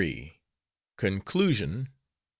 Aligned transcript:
CONCLUSION. 0.97 1.89